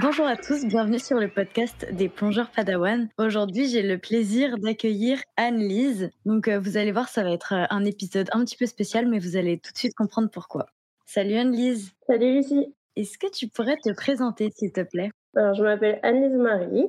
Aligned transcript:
Bonjour 0.00 0.26
à 0.26 0.36
tous, 0.36 0.64
bienvenue 0.64 1.00
sur 1.00 1.18
le 1.18 1.28
podcast 1.28 1.86
des 1.92 2.08
plongeurs 2.08 2.50
Padawan. 2.50 3.08
Aujourd'hui, 3.18 3.66
j'ai 3.68 3.82
le 3.82 3.98
plaisir 3.98 4.56
d'accueillir 4.58 5.20
Anne-Lise. 5.36 6.10
Donc, 6.24 6.46
euh, 6.46 6.60
vous 6.60 6.76
allez 6.76 6.92
voir, 6.92 7.08
ça 7.08 7.24
va 7.24 7.32
être 7.32 7.52
euh, 7.52 7.64
un 7.70 7.84
épisode 7.84 8.28
un 8.32 8.44
petit 8.44 8.56
peu 8.56 8.66
spécial, 8.66 9.08
mais 9.08 9.18
vous 9.18 9.36
allez 9.36 9.58
tout 9.58 9.72
de 9.72 9.78
suite 9.78 9.94
comprendre 9.94 10.30
pourquoi. 10.30 10.66
Salut 11.04 11.34
Anne-Lise. 11.34 11.92
Salut 12.06 12.34
Lucie. 12.34 12.74
Est-ce 12.94 13.18
que 13.18 13.30
tu 13.30 13.48
pourrais 13.48 13.76
te 13.76 13.92
présenter, 13.92 14.50
s'il 14.54 14.72
te 14.72 14.82
plaît? 14.82 15.10
Alors, 15.34 15.54
je 15.54 15.62
m'appelle 15.62 15.98
Anne-Lise 16.02 16.36
Marie. 16.36 16.86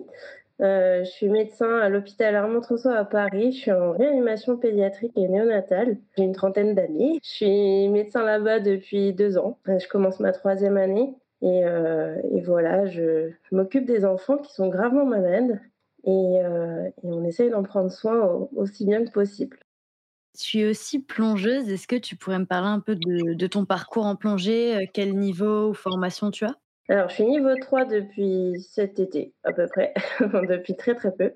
Euh, 0.61 1.05
je 1.05 1.09
suis 1.09 1.29
médecin 1.29 1.79
à 1.79 1.87
l'hôpital 1.87 2.35
Armand-Trousseau 2.35 2.89
à 2.89 3.05
Paris. 3.05 3.53
Je 3.53 3.57
suis 3.57 3.71
en 3.71 3.93
réanimation 3.93 4.57
pédiatrique 4.57 5.13
et 5.15 5.27
néonatale. 5.27 5.97
J'ai 6.17 6.23
une 6.23 6.33
trentaine 6.33 6.75
d'années. 6.75 7.19
Je 7.23 7.29
suis 7.29 7.89
médecin 7.89 8.23
là-bas 8.23 8.59
depuis 8.59 9.13
deux 9.13 9.37
ans. 9.37 9.57
Euh, 9.69 9.79
je 9.79 9.87
commence 9.87 10.19
ma 10.19 10.33
troisième 10.33 10.77
année. 10.77 11.15
Et, 11.41 11.63
euh, 11.63 12.17
voilà, 12.45 12.85
je, 12.87 13.31
m'occupe 13.51 13.85
des 13.85 14.03
enfants 14.03 14.37
qui 14.37 14.53
sont 14.53 14.67
gravement 14.67 15.05
malades. 15.05 15.61
Et, 16.05 16.41
on 17.03 17.23
essaye 17.25 17.49
d'en 17.49 17.63
prendre 17.63 17.91
soin 17.91 18.47
aussi 18.55 18.85
bien 18.85 19.03
que 19.05 19.11
possible. 19.11 19.59
Tu 20.37 20.59
es 20.59 20.69
aussi 20.69 20.99
plongeuse. 20.99 21.69
Est-ce 21.69 21.87
que 21.87 21.95
tu 21.95 22.15
pourrais 22.15 22.39
me 22.39 22.45
parler 22.45 22.69
un 22.69 22.79
peu 22.79 22.95
de 22.95 23.47
ton 23.47 23.65
parcours 23.65 24.05
en 24.05 24.15
plongée? 24.15 24.89
Quel 24.93 25.15
niveau 25.15 25.69
ou 25.69 25.73
formation 25.73 26.31
tu 26.31 26.45
as? 26.45 26.55
Alors, 26.89 27.09
je 27.09 27.15
suis 27.15 27.25
niveau 27.25 27.55
3 27.55 27.85
depuis 27.85 28.55
cet 28.67 28.99
été, 28.99 29.33
à 29.43 29.53
peu 29.53 29.67
près, 29.67 29.93
depuis 30.19 30.75
très 30.75 30.95
très 30.95 31.11
peu. 31.11 31.33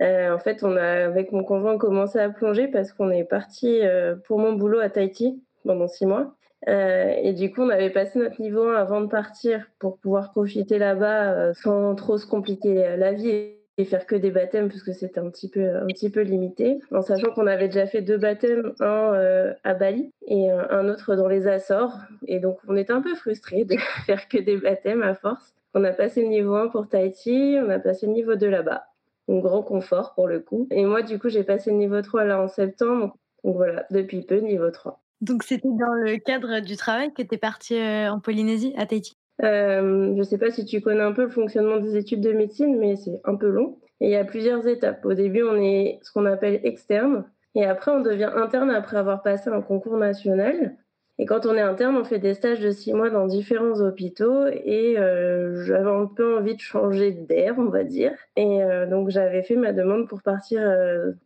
Euh, 0.00 0.34
en 0.34 0.38
fait, 0.38 0.62
on 0.62 0.76
a, 0.76 1.04
avec 1.06 1.30
mon 1.32 1.44
conjoint, 1.44 1.76
commencé 1.76 2.18
à 2.18 2.30
plonger 2.30 2.68
parce 2.68 2.92
qu'on 2.92 3.10
est 3.10 3.24
parti 3.24 3.80
euh, 3.82 4.16
pour 4.26 4.38
mon 4.38 4.52
boulot 4.52 4.80
à 4.80 4.88
Tahiti 4.88 5.42
pendant 5.64 5.88
six 5.88 6.06
mois. 6.06 6.34
Euh, 6.68 7.12
et 7.22 7.34
du 7.34 7.52
coup, 7.52 7.62
on 7.62 7.68
avait 7.68 7.90
passé 7.90 8.18
notre 8.18 8.40
niveau 8.40 8.62
1 8.62 8.76
avant 8.76 9.02
de 9.02 9.08
partir 9.08 9.66
pour 9.78 9.98
pouvoir 9.98 10.30
profiter 10.30 10.78
là-bas 10.78 11.52
sans 11.54 11.94
trop 11.94 12.16
se 12.16 12.26
compliquer 12.26 12.96
la 12.96 13.12
vie 13.12 13.57
et 13.78 13.84
faire 13.84 14.06
que 14.06 14.16
des 14.16 14.30
baptêmes 14.30 14.68
parce 14.68 14.82
que 14.82 14.92
c'était 14.92 15.20
un 15.20 15.30
petit 15.30 15.48
peu 15.48 15.76
un 15.76 15.86
petit 15.86 16.10
peu 16.10 16.20
limité. 16.20 16.80
En 16.90 17.00
sachant 17.00 17.30
qu'on 17.30 17.46
avait 17.46 17.68
déjà 17.68 17.86
fait 17.86 18.02
deux 18.02 18.18
baptêmes 18.18 18.72
un 18.80 19.14
euh, 19.14 19.54
à 19.64 19.74
Bali 19.74 20.12
et 20.26 20.50
un 20.50 20.88
autre 20.88 21.14
dans 21.14 21.28
les 21.28 21.46
Açores. 21.46 21.96
Et 22.26 22.40
donc 22.40 22.58
on 22.66 22.76
était 22.76 22.92
un 22.92 23.00
peu 23.00 23.14
frustrés 23.14 23.64
de 23.64 23.76
faire 24.06 24.28
que 24.28 24.38
des 24.38 24.56
baptêmes 24.56 25.02
à 25.02 25.14
force. 25.14 25.54
On 25.74 25.84
a 25.84 25.92
passé 25.92 26.22
le 26.22 26.28
niveau 26.28 26.54
1 26.54 26.68
pour 26.68 26.88
Tahiti 26.88 27.56
on 27.64 27.70
a 27.70 27.78
passé 27.78 28.06
le 28.06 28.12
niveau 28.12 28.34
2 28.34 28.48
là-bas. 28.50 28.84
Un 29.28 29.38
grand 29.38 29.62
confort 29.62 30.14
pour 30.14 30.26
le 30.26 30.40
coup. 30.40 30.66
Et 30.70 30.84
moi 30.84 31.02
du 31.02 31.18
coup 31.18 31.28
j'ai 31.28 31.44
passé 31.44 31.70
le 31.70 31.76
niveau 31.76 32.02
3 32.02 32.24
là 32.24 32.42
en 32.42 32.48
septembre. 32.48 33.16
Donc 33.44 33.56
voilà 33.56 33.86
depuis 33.90 34.22
peu 34.22 34.38
niveau 34.38 34.70
3 34.70 35.00
donc 35.20 35.42
c'était 35.42 35.68
dans 35.68 35.94
le 35.94 36.16
cadre 36.18 36.60
du 36.60 36.76
travail 36.76 37.12
que 37.12 37.22
tu 37.22 37.34
es 37.34 37.38
partie 37.38 37.74
euh, 37.74 38.12
en 38.12 38.20
Polynésie 38.20 38.72
à 38.76 38.86
Tahiti? 38.86 39.17
Euh, 39.42 40.12
je 40.14 40.18
ne 40.18 40.22
sais 40.22 40.38
pas 40.38 40.50
si 40.50 40.64
tu 40.64 40.80
connais 40.80 41.02
un 41.02 41.12
peu 41.12 41.22
le 41.22 41.30
fonctionnement 41.30 41.78
des 41.78 41.96
études 41.96 42.20
de 42.20 42.32
médecine, 42.32 42.76
mais 42.78 42.96
c'est 42.96 43.20
un 43.24 43.36
peu 43.36 43.48
long. 43.48 43.78
Et 44.00 44.06
il 44.06 44.10
y 44.10 44.16
a 44.16 44.24
plusieurs 44.24 44.66
étapes. 44.66 45.04
Au 45.04 45.14
début, 45.14 45.42
on 45.42 45.56
est 45.56 45.98
ce 46.02 46.12
qu'on 46.12 46.26
appelle 46.26 46.60
externe. 46.64 47.24
Et 47.54 47.64
après, 47.64 47.90
on 47.90 48.00
devient 48.00 48.30
interne 48.34 48.70
après 48.70 48.96
avoir 48.96 49.22
passé 49.22 49.50
un 49.50 49.60
concours 49.60 49.96
national. 49.96 50.76
Et 51.20 51.26
quand 51.26 51.46
on 51.46 51.56
est 51.56 51.60
interne, 51.60 51.96
on 51.96 52.04
fait 52.04 52.20
des 52.20 52.34
stages 52.34 52.60
de 52.60 52.70
six 52.70 52.92
mois 52.92 53.10
dans 53.10 53.26
différents 53.26 53.80
hôpitaux 53.80 54.46
et 54.46 54.96
euh, 54.98 55.64
j'avais 55.64 55.90
un 55.90 56.06
peu 56.06 56.36
envie 56.38 56.54
de 56.54 56.60
changer 56.60 57.10
d'air, 57.10 57.56
on 57.58 57.70
va 57.70 57.82
dire. 57.82 58.12
Et 58.36 58.62
euh, 58.62 58.86
donc 58.86 59.10
j'avais 59.10 59.42
fait 59.42 59.56
ma 59.56 59.72
demande 59.72 60.06
pour 60.06 60.22
partir 60.22 60.62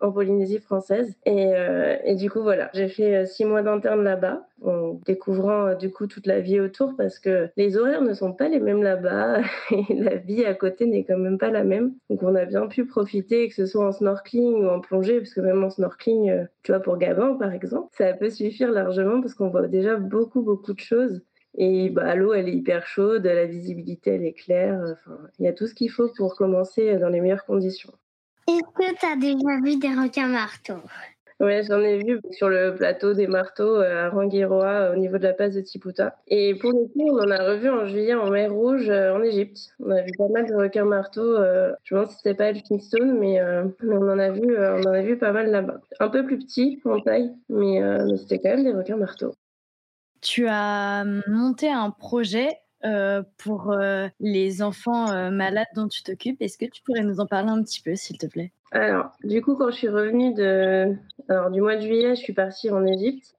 en 0.00 0.10
Polynésie 0.10 0.60
française. 0.60 1.14
Et, 1.26 2.14
du 2.14 2.30
coup, 2.30 2.40
voilà, 2.42 2.70
j'ai 2.72 2.88
fait 2.88 3.26
six 3.26 3.44
mois 3.44 3.60
d'interne 3.60 4.02
là-bas 4.02 4.46
en 4.64 5.00
découvrant 5.06 5.66
euh, 5.66 5.74
du 5.74 5.90
coup 5.90 6.06
toute 6.06 6.26
la 6.26 6.40
vie 6.40 6.60
autour 6.60 6.94
parce 6.96 7.18
que 7.18 7.48
les 7.56 7.76
horaires 7.76 8.02
ne 8.02 8.14
sont 8.14 8.32
pas 8.32 8.48
les 8.48 8.60
mêmes 8.60 8.82
là-bas 8.82 9.40
et 9.70 9.94
la 9.94 10.16
vie 10.16 10.44
à 10.44 10.54
côté 10.54 10.86
n'est 10.86 11.04
quand 11.04 11.18
même 11.18 11.38
pas 11.38 11.50
la 11.50 11.64
même. 11.64 11.94
Donc 12.10 12.22
on 12.22 12.34
a 12.34 12.44
bien 12.44 12.66
pu 12.66 12.86
profiter, 12.86 13.48
que 13.48 13.54
ce 13.54 13.66
soit 13.66 13.86
en 13.86 13.92
snorkeling 13.92 14.64
ou 14.64 14.68
en 14.68 14.80
plongée, 14.80 15.18
parce 15.18 15.34
que 15.34 15.40
même 15.40 15.62
en 15.62 15.70
snorkeling, 15.70 16.46
tu 16.62 16.72
vois, 16.72 16.80
pour 16.80 16.96
Gabin 16.98 17.34
par 17.34 17.52
exemple, 17.52 17.88
ça 17.92 18.12
peut 18.12 18.30
suffire 18.30 18.70
largement 18.70 19.20
parce 19.20 19.34
qu'on 19.34 19.50
voit 19.50 19.68
déjà 19.68 19.96
beaucoup, 19.96 20.42
beaucoup 20.42 20.72
de 20.72 20.80
choses. 20.80 21.22
Et 21.58 21.90
bah, 21.90 22.14
l'eau, 22.14 22.32
elle 22.32 22.48
est 22.48 22.54
hyper 22.54 22.86
chaude, 22.86 23.24
la 23.24 23.46
visibilité, 23.46 24.14
elle 24.14 24.24
est 24.24 24.32
claire. 24.32 24.80
Enfin, 24.92 25.18
il 25.38 25.44
y 25.44 25.48
a 25.48 25.52
tout 25.52 25.66
ce 25.66 25.74
qu'il 25.74 25.90
faut 25.90 26.08
pour 26.16 26.34
commencer 26.34 26.96
dans 26.96 27.10
les 27.10 27.20
meilleures 27.20 27.44
conditions. 27.44 27.92
Est-ce 28.48 28.72
que 28.74 28.98
tu 28.98 29.06
as 29.06 29.16
déjà 29.16 29.60
vu 29.62 29.76
des 29.76 29.88
requins 29.88 30.28
marteaux? 30.28 30.82
Ouais, 31.42 31.62
j'en 31.68 31.80
ai 31.80 31.98
vu 31.98 32.20
sur 32.30 32.48
le 32.48 32.74
plateau 32.74 33.12
des 33.12 33.26
marteaux 33.26 33.80
à 33.80 34.08
Rangiroa 34.08 34.92
au 34.92 34.96
niveau 34.96 35.18
de 35.18 35.24
la 35.24 35.32
passe 35.32 35.54
de 35.54 35.60
Tiputa. 35.60 36.16
Et 36.28 36.54
pour 36.54 36.70
le 36.70 36.86
coup, 36.86 37.10
on 37.10 37.18
en 37.18 37.30
a 37.30 37.42
revu 37.44 37.68
en 37.68 37.86
juillet 37.86 38.14
en 38.14 38.30
mer 38.30 38.52
Rouge 38.52 38.88
en 38.88 39.20
Égypte. 39.22 39.74
On 39.80 39.90
a 39.90 40.02
vu 40.02 40.12
pas 40.16 40.28
mal 40.28 40.46
de 40.46 40.54
requins 40.54 40.84
marteaux. 40.84 41.36
Je 41.82 41.94
pense 41.94 42.08
que 42.08 42.14
c'était 42.14 42.34
pas 42.34 42.50
Elphinstone, 42.50 43.18
mais, 43.18 43.42
on 43.82 44.08
en 44.08 44.18
a 44.18 44.30
vu, 44.30 44.56
on 44.56 44.88
en 44.88 44.92
a 44.92 45.02
vu 45.02 45.18
pas 45.18 45.32
mal 45.32 45.50
là-bas. 45.50 45.80
Un 45.98 46.08
peu 46.08 46.24
plus 46.24 46.38
petit 46.38 46.80
en 46.84 47.00
taille, 47.00 47.32
mais, 47.48 47.82
c'était 48.18 48.38
quand 48.38 48.56
même 48.56 48.64
des 48.64 48.72
requins 48.72 48.96
marteaux. 48.96 49.34
Tu 50.22 50.46
as 50.48 51.04
monté 51.26 51.68
un 51.68 51.90
projet 51.90 52.50
euh, 52.84 53.22
pour 53.38 53.70
euh, 53.70 54.08
les 54.18 54.60
enfants 54.60 55.08
euh, 55.12 55.30
malades 55.30 55.68
dont 55.76 55.86
tu 55.86 56.02
t'occupes. 56.02 56.42
Est-ce 56.42 56.58
que 56.58 56.64
tu 56.64 56.82
pourrais 56.82 57.02
nous 57.02 57.20
en 57.20 57.26
parler 57.26 57.50
un 57.50 57.62
petit 57.62 57.80
peu, 57.80 57.94
s'il 57.94 58.18
te 58.18 58.26
plaît? 58.26 58.52
Alors, 58.72 59.12
du 59.22 59.42
coup, 59.42 59.56
quand 59.56 59.70
je 59.70 59.76
suis 59.76 59.88
revenue 59.88 60.34
de... 60.34 60.94
Alors, 61.28 61.50
du 61.50 61.60
mois 61.60 61.76
de 61.76 61.82
juillet, 61.82 62.14
je 62.14 62.20
suis 62.20 62.32
partie 62.32 62.70
en 62.70 62.84
Égypte, 62.86 63.36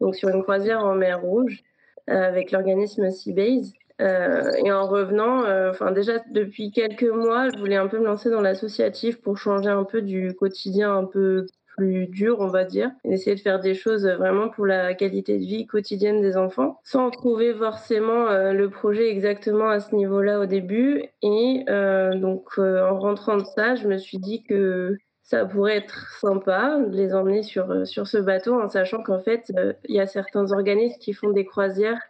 donc 0.00 0.16
sur 0.16 0.28
une 0.28 0.42
croisière 0.42 0.84
en 0.84 0.94
mer 0.94 1.20
Rouge, 1.20 1.62
avec 2.08 2.50
l'organisme 2.50 3.10
Seabase. 3.10 3.72
et 4.00 4.72
en 4.72 4.86
revenant, 4.86 5.44
enfin 5.70 5.92
déjà 5.92 6.18
depuis 6.30 6.72
quelques 6.72 7.04
mois, 7.04 7.48
je 7.50 7.58
voulais 7.58 7.76
un 7.76 7.86
peu 7.86 7.98
me 8.00 8.06
lancer 8.06 8.28
dans 8.28 8.40
l'associatif 8.40 9.20
pour 9.22 9.38
changer 9.38 9.70
un 9.70 9.84
peu 9.84 10.02
du 10.02 10.34
quotidien 10.34 10.96
un 10.96 11.04
peu 11.04 11.46
plus 11.76 12.06
dur, 12.06 12.36
on 12.40 12.48
va 12.48 12.64
dire, 12.64 12.90
et 13.04 13.14
essayer 13.14 13.36
de 13.36 13.40
faire 13.40 13.60
des 13.60 13.74
choses 13.74 14.06
vraiment 14.06 14.48
pour 14.48 14.66
la 14.66 14.94
qualité 14.94 15.38
de 15.38 15.44
vie 15.44 15.66
quotidienne 15.66 16.20
des 16.20 16.36
enfants, 16.36 16.78
sans 16.84 17.10
trouver 17.10 17.54
forcément 17.54 18.28
euh, 18.28 18.52
le 18.52 18.70
projet 18.70 19.10
exactement 19.10 19.68
à 19.68 19.80
ce 19.80 19.94
niveau-là 19.94 20.40
au 20.40 20.46
début. 20.46 21.04
Et 21.22 21.64
euh, 21.68 22.14
donc, 22.14 22.46
euh, 22.58 22.86
en 22.86 22.98
rentrant 22.98 23.36
de 23.36 23.44
ça, 23.44 23.74
je 23.74 23.88
me 23.88 23.98
suis 23.98 24.18
dit 24.18 24.42
que 24.42 24.96
ça 25.22 25.44
pourrait 25.46 25.78
être 25.78 26.18
sympa 26.20 26.78
de 26.78 26.96
les 26.96 27.14
emmener 27.14 27.42
sur, 27.42 27.86
sur 27.86 28.06
ce 28.06 28.18
bateau, 28.18 28.60
en 28.60 28.68
sachant 28.68 29.02
qu'en 29.02 29.20
fait, 29.20 29.52
il 29.88 29.94
y 29.94 30.00
a 30.00 30.06
certains 30.06 30.52
organismes 30.52 30.98
qui 31.00 31.14
font 31.14 31.30
des 31.30 31.46
croisières, 31.46 32.00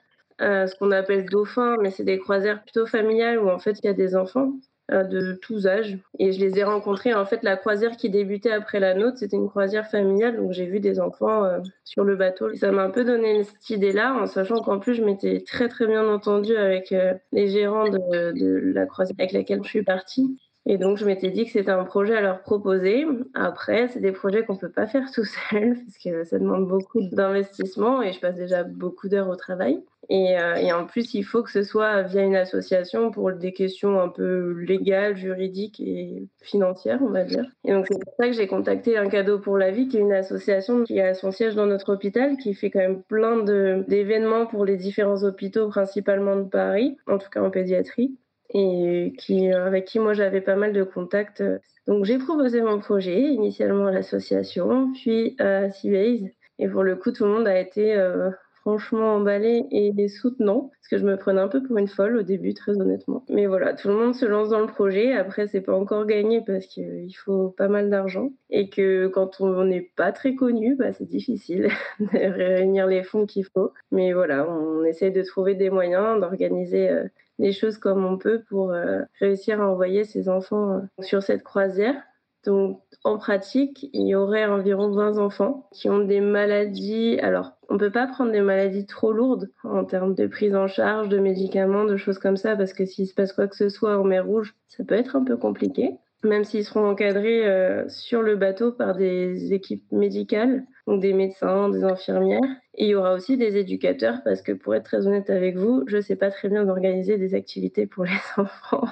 ce 0.40 0.74
qu'on 0.76 0.90
appelle 0.90 1.26
dauphins, 1.26 1.76
mais 1.80 1.90
c'est 1.90 2.04
des 2.04 2.18
croisières 2.18 2.62
plutôt 2.64 2.86
familiales 2.86 3.38
où 3.38 3.48
en 3.48 3.58
fait, 3.58 3.78
il 3.80 3.86
y 3.86 3.88
a 3.88 3.92
des 3.92 4.16
enfants 4.16 4.54
de 4.92 5.32
tous 5.32 5.66
âges. 5.66 5.98
Et 6.18 6.32
je 6.32 6.40
les 6.40 6.58
ai 6.58 6.64
rencontrés. 6.64 7.14
En 7.14 7.24
fait, 7.24 7.42
la 7.42 7.56
croisière 7.56 7.96
qui 7.96 8.10
débutait 8.10 8.52
après 8.52 8.80
la 8.80 8.94
nôtre, 8.94 9.18
c'était 9.18 9.36
une 9.36 9.48
croisière 9.48 9.88
familiale. 9.88 10.36
Donc, 10.36 10.52
j'ai 10.52 10.66
vu 10.66 10.80
des 10.80 11.00
enfants 11.00 11.44
euh, 11.44 11.58
sur 11.84 12.04
le 12.04 12.16
bateau. 12.16 12.54
Ça 12.54 12.70
m'a 12.72 12.82
un 12.82 12.90
peu 12.90 13.04
donné 13.04 13.44
cette 13.44 13.70
idée-là, 13.70 14.14
en 14.14 14.26
sachant 14.26 14.60
qu'en 14.60 14.78
plus, 14.78 14.94
je 14.94 15.02
m'étais 15.02 15.42
très, 15.46 15.68
très 15.68 15.86
bien 15.86 16.06
entendue 16.08 16.56
avec 16.56 16.92
euh, 16.92 17.14
les 17.32 17.48
gérants 17.48 17.88
de, 17.88 18.32
de, 18.32 18.72
la 18.74 18.86
croisière 18.86 19.16
avec 19.18 19.32
laquelle 19.32 19.60
je 19.62 19.68
suis 19.68 19.82
partie. 19.82 20.38
Et 20.64 20.78
donc, 20.78 20.96
je 20.96 21.04
m'étais 21.04 21.30
dit 21.30 21.44
que 21.44 21.50
c'était 21.50 21.72
un 21.72 21.84
projet 21.84 22.16
à 22.16 22.20
leur 22.20 22.42
proposer. 22.42 23.04
Après, 23.34 23.88
c'est 23.88 24.00
des 24.00 24.12
projets 24.12 24.44
qu'on 24.44 24.56
peut 24.56 24.70
pas 24.70 24.86
faire 24.86 25.10
tout 25.10 25.24
seul, 25.24 25.74
parce 25.84 25.98
que 25.98 26.24
ça 26.24 26.38
demande 26.38 26.68
beaucoup 26.68 27.02
d'investissement 27.02 28.00
et 28.00 28.12
je 28.12 28.20
passe 28.20 28.36
déjà 28.36 28.62
beaucoup 28.62 29.08
d'heures 29.08 29.28
au 29.28 29.36
travail. 29.36 29.82
Et, 30.08 30.38
euh, 30.38 30.56
et, 30.56 30.72
en 30.72 30.84
plus, 30.84 31.14
il 31.14 31.22
faut 31.22 31.42
que 31.42 31.50
ce 31.50 31.62
soit 31.62 32.02
via 32.02 32.22
une 32.22 32.36
association 32.36 33.10
pour 33.10 33.32
des 33.32 33.52
questions 33.52 34.00
un 34.00 34.08
peu 34.08 34.52
légales, 34.52 35.16
juridiques 35.16 35.80
et 35.80 36.28
financières, 36.42 37.00
on 37.02 37.10
va 37.10 37.24
dire. 37.24 37.44
Et 37.64 37.72
donc, 37.72 37.86
c'est 37.88 37.98
pour 37.98 38.12
ça 38.18 38.26
que 38.26 38.32
j'ai 38.32 38.46
contacté 38.46 38.98
Un 38.98 39.08
cadeau 39.08 39.38
pour 39.38 39.56
la 39.58 39.70
vie, 39.70 39.88
qui 39.88 39.96
est 39.96 40.00
une 40.00 40.12
association 40.12 40.84
qui 40.84 41.00
a 41.00 41.14
son 41.14 41.30
siège 41.30 41.54
dans 41.54 41.66
notre 41.66 41.92
hôpital, 41.92 42.36
qui 42.36 42.54
fait 42.54 42.70
quand 42.70 42.80
même 42.80 43.02
plein 43.02 43.42
d'événements 43.42 44.46
pour 44.46 44.64
les 44.64 44.76
différents 44.76 45.22
hôpitaux, 45.22 45.68
principalement 45.68 46.36
de 46.36 46.48
Paris, 46.48 46.96
en 47.06 47.18
tout 47.18 47.30
cas 47.30 47.42
en 47.42 47.50
pédiatrie 47.50 48.16
et 48.52 49.12
qui, 49.18 49.50
avec 49.50 49.86
qui 49.86 49.98
moi 49.98 50.14
j'avais 50.14 50.40
pas 50.40 50.56
mal 50.56 50.72
de 50.72 50.82
contacts. 50.82 51.42
Donc 51.86 52.04
j'ai 52.04 52.18
proposé 52.18 52.62
mon 52.62 52.78
projet 52.78 53.20
initialement 53.20 53.86
à 53.86 53.92
l'association, 53.92 54.92
puis 54.92 55.36
à 55.38 55.70
Seabase. 55.70 56.30
Et 56.58 56.68
pour 56.68 56.82
le 56.82 56.96
coup, 56.96 57.10
tout 57.10 57.24
le 57.24 57.30
monde 57.30 57.48
a 57.48 57.58
été 57.58 57.96
euh, 57.96 58.30
franchement 58.62 59.16
emballé 59.16 59.66
et 59.72 60.08
soutenant, 60.08 60.70
parce 60.70 60.88
que 60.88 60.98
je 60.98 61.04
me 61.04 61.16
prenais 61.16 61.40
un 61.40 61.48
peu 61.48 61.62
pour 61.62 61.76
une 61.78 61.88
folle 61.88 62.16
au 62.16 62.22
début, 62.22 62.54
très 62.54 62.80
honnêtement. 62.80 63.24
Mais 63.28 63.46
voilà, 63.46 63.74
tout 63.74 63.88
le 63.88 63.94
monde 63.94 64.14
se 64.14 64.24
lance 64.24 64.50
dans 64.50 64.60
le 64.60 64.68
projet. 64.68 65.12
Après, 65.12 65.48
c'est 65.48 65.60
pas 65.60 65.74
encore 65.74 66.06
gagné 66.06 66.42
parce 66.46 66.66
qu'il 66.66 67.12
faut 67.16 67.48
pas 67.48 67.66
mal 67.66 67.90
d'argent 67.90 68.30
et 68.50 68.70
que 68.70 69.08
quand 69.08 69.40
on 69.40 69.64
n'est 69.64 69.90
pas 69.96 70.12
très 70.12 70.36
connu, 70.36 70.76
bah, 70.76 70.92
c'est 70.92 71.08
difficile 71.08 71.68
de 72.00 72.32
réunir 72.32 72.86
les 72.86 73.02
fonds 73.02 73.26
qu'il 73.26 73.44
faut. 73.44 73.72
Mais 73.90 74.12
voilà, 74.12 74.48
on 74.48 74.84
essaie 74.84 75.10
de 75.10 75.22
trouver 75.22 75.56
des 75.56 75.70
moyens, 75.70 76.20
d'organiser 76.20 76.88
euh, 76.88 77.04
les 77.38 77.52
choses 77.52 77.78
comme 77.78 78.04
on 78.04 78.18
peut 78.18 78.42
pour 78.48 78.72
euh, 78.72 79.00
réussir 79.20 79.60
à 79.60 79.68
envoyer 79.68 80.04
ses 80.04 80.28
enfants 80.28 80.72
euh, 80.74 81.02
sur 81.02 81.22
cette 81.22 81.42
croisière. 81.42 82.02
Donc, 82.44 82.82
en 83.04 83.18
pratique, 83.18 83.88
il 83.92 84.08
y 84.08 84.16
aurait 84.16 84.46
environ 84.46 84.90
20 84.90 85.18
enfants 85.18 85.68
qui 85.72 85.88
ont 85.88 86.00
des 86.00 86.20
maladies. 86.20 87.18
Alors, 87.20 87.52
on 87.68 87.74
ne 87.74 87.78
peut 87.78 87.92
pas 87.92 88.08
prendre 88.08 88.32
des 88.32 88.40
maladies 88.40 88.86
trop 88.86 89.12
lourdes 89.12 89.50
en 89.62 89.84
termes 89.84 90.14
de 90.14 90.26
prise 90.26 90.54
en 90.56 90.66
charge, 90.66 91.08
de 91.08 91.18
médicaments, 91.18 91.84
de 91.84 91.96
choses 91.96 92.18
comme 92.18 92.36
ça, 92.36 92.56
parce 92.56 92.72
que 92.72 92.84
s'il 92.84 93.06
se 93.06 93.14
passe 93.14 93.32
quoi 93.32 93.46
que 93.46 93.56
ce 93.56 93.68
soit 93.68 93.96
en 93.96 94.04
mer 94.04 94.26
Rouge, 94.26 94.56
ça 94.66 94.82
peut 94.82 94.96
être 94.96 95.14
un 95.14 95.24
peu 95.24 95.36
compliqué 95.36 95.98
même 96.24 96.44
s'ils 96.44 96.64
seront 96.64 96.88
encadrés 96.88 97.46
euh, 97.46 97.88
sur 97.88 98.22
le 98.22 98.36
bateau 98.36 98.72
par 98.72 98.94
des 98.94 99.52
équipes 99.52 99.84
médicales, 99.90 100.64
donc 100.86 101.00
des 101.00 101.12
médecins, 101.12 101.68
des 101.68 101.84
infirmières. 101.84 102.40
Et 102.74 102.86
il 102.86 102.88
y 102.90 102.94
aura 102.94 103.14
aussi 103.14 103.36
des 103.36 103.56
éducateurs, 103.56 104.22
parce 104.24 104.42
que 104.42 104.52
pour 104.52 104.74
être 104.74 104.84
très 104.84 105.06
honnête 105.06 105.30
avec 105.30 105.56
vous, 105.56 105.84
je 105.86 105.96
ne 105.96 106.00
sais 106.00 106.16
pas 106.16 106.30
très 106.30 106.48
bien 106.48 106.68
organiser 106.68 107.18
des 107.18 107.34
activités 107.34 107.86
pour 107.86 108.04
les 108.04 108.20
enfants 108.36 108.88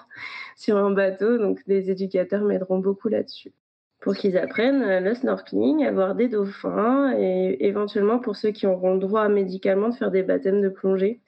sur 0.56 0.76
un 0.76 0.90
bateau, 0.90 1.38
donc 1.38 1.60
des 1.66 1.90
éducateurs 1.90 2.42
m'aideront 2.42 2.78
beaucoup 2.78 3.08
là-dessus. 3.08 3.52
Pour 4.00 4.14
qu'ils 4.16 4.38
apprennent 4.38 5.04
le 5.04 5.14
snorkeling, 5.14 5.84
à 5.84 5.92
voir 5.92 6.14
des 6.14 6.28
dauphins, 6.28 7.14
et 7.18 7.66
éventuellement 7.66 8.18
pour 8.18 8.34
ceux 8.34 8.50
qui 8.50 8.66
auront 8.66 8.94
le 8.94 9.00
droit 9.00 9.28
médicalement 9.28 9.90
de 9.90 9.94
faire 9.94 10.10
des 10.10 10.22
baptêmes 10.22 10.62
de 10.62 10.70
plongée. 10.70 11.20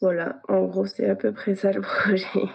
Voilà, 0.00 0.40
en 0.48 0.64
gros, 0.64 0.86
c'est 0.86 1.08
à 1.08 1.16
peu 1.16 1.32
près 1.32 1.54
ça 1.54 1.72
le 1.72 1.80
projet. 1.82 2.48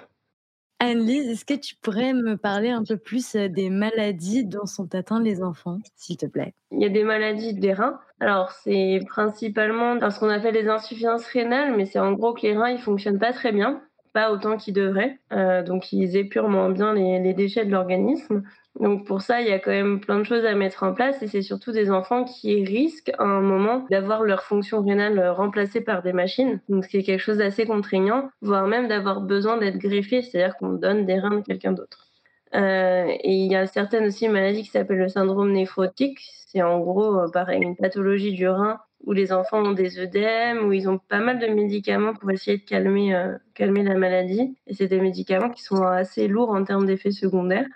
Anne-Lise, 0.79 1.29
est-ce 1.29 1.45
que 1.45 1.53
tu 1.53 1.75
pourrais 1.77 2.13
me 2.13 2.35
parler 2.35 2.69
un 2.69 2.83
peu 2.83 2.97
plus 2.97 3.35
des 3.35 3.69
maladies 3.69 4.45
dont 4.45 4.65
sont 4.65 4.93
atteints 4.93 5.21
les 5.21 5.41
enfants, 5.41 5.79
s'il 5.95 6.17
te 6.17 6.25
plaît? 6.25 6.53
Il 6.71 6.81
y 6.81 6.85
a 6.85 6.89
des 6.89 7.03
maladies 7.03 7.53
des 7.53 7.73
reins. 7.73 7.99
Alors, 8.19 8.51
c'est 8.51 8.99
principalement 9.07 9.97
ce 10.09 10.19
qu'on 10.19 10.29
appelle 10.29 10.55
les 10.55 10.67
insuffisances 10.67 11.25
rénales, 11.27 11.75
mais 11.77 11.85
c'est 11.85 11.99
en 11.99 12.11
gros 12.13 12.33
que 12.33 12.41
les 12.41 12.57
reins, 12.57 12.69
ils 12.69 12.81
fonctionnent 12.81 13.19
pas 13.19 13.31
très 13.31 13.51
bien, 13.51 13.81
pas 14.11 14.31
autant 14.31 14.57
qu'ils 14.57 14.73
devraient. 14.73 15.19
Euh, 15.31 15.63
donc, 15.63 15.93
ils 15.93 16.17
épurent 16.17 16.49
moins 16.49 16.69
bien 16.69 16.93
les 16.93 17.33
déchets 17.33 17.65
de 17.65 17.71
l'organisme. 17.71 18.43
Donc 18.79 19.05
pour 19.05 19.21
ça, 19.21 19.41
il 19.41 19.47
y 19.47 19.51
a 19.51 19.59
quand 19.59 19.71
même 19.71 19.99
plein 19.99 20.17
de 20.17 20.23
choses 20.23 20.45
à 20.45 20.55
mettre 20.55 20.83
en 20.83 20.93
place 20.93 21.21
et 21.21 21.27
c'est 21.27 21.43
surtout 21.43 21.71
des 21.71 21.91
enfants 21.91 22.23
qui 22.23 22.65
risquent 22.65 23.11
à 23.19 23.23
un 23.23 23.41
moment 23.41 23.85
d'avoir 23.91 24.23
leur 24.23 24.43
fonction 24.43 24.81
rénale 24.81 25.19
euh, 25.19 25.31
remplacée 25.31 25.81
par 25.81 26.01
des 26.01 26.13
machines. 26.13 26.59
Donc 26.69 26.85
c'est 26.85 27.03
quelque 27.03 27.19
chose 27.19 27.37
d'assez 27.37 27.65
contraignant, 27.65 28.29
voire 28.41 28.67
même 28.67 28.87
d'avoir 28.87 29.21
besoin 29.21 29.57
d'être 29.57 29.77
greffé, 29.77 30.23
c'est-à-dire 30.23 30.57
qu'on 30.57 30.73
donne 30.73 31.05
des 31.05 31.19
reins 31.19 31.37
de 31.37 31.41
quelqu'un 31.41 31.71
d'autre. 31.71 32.07
Euh, 32.55 33.05
et 33.09 33.31
il 33.31 33.51
y 33.51 33.55
a 33.55 33.67
certaines 33.67 34.05
aussi 34.05 34.27
maladies 34.27 34.63
qui 34.63 34.69
s'appellent 34.69 34.97
le 34.97 35.07
syndrome 35.07 35.51
néphrotique. 35.51 36.19
C'est 36.47 36.61
en 36.63 36.79
gros, 36.79 37.19
euh, 37.19 37.29
pareil, 37.31 37.61
une 37.61 37.75
pathologie 37.75 38.33
du 38.33 38.47
rein 38.47 38.79
où 39.05 39.11
les 39.11 39.33
enfants 39.33 39.61
ont 39.63 39.73
des 39.73 39.99
œdèmes, 39.99 40.65
où 40.65 40.73
ils 40.73 40.89
ont 40.89 40.97
pas 40.97 41.19
mal 41.19 41.37
de 41.37 41.47
médicaments 41.47 42.13
pour 42.13 42.31
essayer 42.31 42.57
de 42.57 42.63
calmer, 42.63 43.13
calmer 43.53 43.83
la 43.83 43.95
maladie. 43.95 44.55
Et 44.65 44.73
c'est 44.73 44.87
des 44.87 45.01
médicaments 45.01 45.49
qui 45.49 45.61
sont 45.61 45.83
assez 45.83 46.27
lourds 46.29 46.51
en 46.51 46.63
termes 46.63 46.85
d'effets 46.85 47.11
secondaires. 47.11 47.67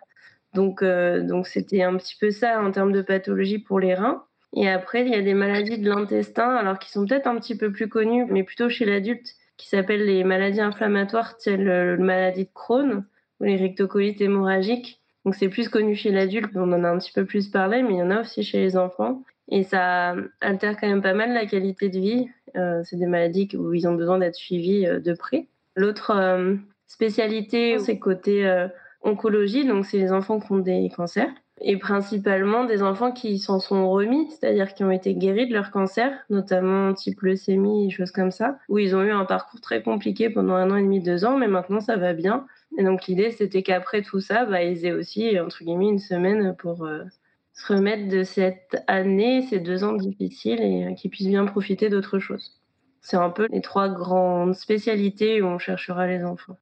Donc, 0.53 0.81
euh, 0.81 1.21
donc 1.21 1.47
c'était 1.47 1.83
un 1.83 1.95
petit 1.97 2.15
peu 2.19 2.31
ça 2.31 2.61
en 2.61 2.71
termes 2.71 2.91
de 2.91 3.01
pathologie 3.01 3.59
pour 3.59 3.79
les 3.79 3.93
reins. 3.93 4.23
Et 4.55 4.69
après, 4.69 5.05
il 5.05 5.09
y 5.09 5.15
a 5.15 5.21
des 5.21 5.33
maladies 5.33 5.77
de 5.77 5.89
l'intestin, 5.89 6.55
alors 6.55 6.79
qui 6.79 6.89
sont 6.89 7.05
peut-être 7.05 7.27
un 7.27 7.35
petit 7.35 7.57
peu 7.57 7.71
plus 7.71 7.89
connues, 7.89 8.25
mais 8.29 8.43
plutôt 8.43 8.69
chez 8.69 8.85
l'adulte, 8.85 9.35
qui 9.57 9.67
s'appellent 9.67 10.05
les 10.05 10.23
maladies 10.23 10.61
inflammatoires, 10.61 11.37
telles 11.37 11.65
la 11.65 11.97
maladie 11.97 12.45
de 12.45 12.49
Crohn 12.53 13.05
ou 13.39 13.43
les 13.43 13.57
rectocolites 13.57 14.21
hémorragiques. 14.21 15.01
Donc 15.25 15.35
c'est 15.35 15.49
plus 15.49 15.67
connu 15.67 15.95
chez 15.95 16.11
l'adulte, 16.11 16.51
on 16.55 16.71
en 16.71 16.83
a 16.83 16.89
un 16.89 16.97
petit 16.97 17.11
peu 17.11 17.25
plus 17.25 17.49
parlé, 17.49 17.83
mais 17.83 17.95
il 17.95 17.97
y 17.97 18.01
en 18.01 18.11
a 18.11 18.21
aussi 18.21 18.43
chez 18.43 18.59
les 18.59 18.77
enfants. 18.77 19.23
Et 19.49 19.63
ça 19.63 20.15
altère 20.41 20.77
quand 20.79 20.87
même 20.87 21.01
pas 21.01 21.13
mal 21.13 21.33
la 21.33 21.45
qualité 21.45 21.89
de 21.89 21.99
vie. 21.99 22.29
Euh, 22.55 22.81
c'est 22.83 22.97
des 22.97 23.05
maladies 23.05 23.49
où 23.55 23.73
ils 23.73 23.87
ont 23.87 23.95
besoin 23.95 24.17
d'être 24.19 24.35
suivis 24.35 24.87
euh, 24.87 24.99
de 24.99 25.13
près. 25.13 25.47
L'autre 25.75 26.11
spécialité, 26.87 27.77
c'est 27.77 27.99
côté 27.99 28.67
oncologie, 29.01 29.65
donc 29.65 29.85
c'est 29.85 29.97
les 29.97 30.11
enfants 30.11 30.39
qui 30.39 30.51
ont 30.51 30.59
des 30.59 30.89
cancers, 30.95 31.29
et 31.61 31.77
principalement 31.77 32.65
des 32.65 32.83
enfants 32.83 33.11
qui 33.11 33.39
s'en 33.39 33.59
sont 33.59 33.89
remis, 33.89 34.29
c'est-à-dire 34.29 34.73
qui 34.73 34.83
ont 34.83 34.91
été 34.91 35.15
guéris 35.15 35.47
de 35.47 35.53
leur 35.53 35.71
cancer, 35.71 36.11
notamment 36.29 36.93
type 36.93 37.21
leucémie 37.21 37.87
et 37.87 37.89
choses 37.89 38.11
comme 38.11 38.31
ça, 38.31 38.59
où 38.69 38.77
ils 38.77 38.95
ont 38.95 39.03
eu 39.03 39.11
un 39.11 39.25
parcours 39.25 39.61
très 39.61 39.81
compliqué 39.81 40.29
pendant 40.29 40.53
un 40.53 40.69
an 40.69 40.75
et 40.75 40.83
demi, 40.83 41.01
deux 41.01 41.25
ans, 41.25 41.37
mais 41.37 41.47
maintenant 41.47 41.79
ça 41.79 41.95
va 41.97 42.13
bien. 42.13 42.45
Et 42.77 42.83
donc 42.83 43.07
l'idée, 43.07 43.31
c'était 43.31 43.63
qu'après 43.63 44.01
tout 44.01 44.19
ça, 44.19 44.45
bah, 44.45 44.63
ils 44.63 44.85
aient 44.85 44.91
aussi, 44.91 45.39
entre 45.39 45.63
guillemets, 45.63 45.89
une 45.89 45.99
semaine 45.99 46.55
pour 46.55 46.85
euh, 46.85 47.03
se 47.53 47.73
remettre 47.73 48.07
de 48.07 48.23
cette 48.23 48.83
année, 48.87 49.41
ces 49.49 49.59
deux 49.59 49.83
ans 49.83 49.93
difficiles, 49.93 50.61
et 50.61 50.85
euh, 50.85 50.93
qu'ils 50.93 51.09
puissent 51.09 51.27
bien 51.27 51.45
profiter 51.45 51.89
d'autre 51.89 52.19
chose. 52.19 52.61
C'est 53.01 53.17
un 53.17 53.29
peu 53.29 53.47
les 53.51 53.61
trois 53.61 53.89
grandes 53.89 54.53
spécialités 54.53 55.41
où 55.41 55.45
on 55.45 55.59
cherchera 55.59 56.07
les 56.07 56.23
enfants. 56.23 56.57